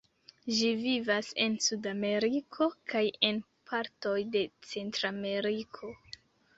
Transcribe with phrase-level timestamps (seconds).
[0.59, 5.97] Ĝi vivas en Sudameriko, kaj en partoj de Centrameriko.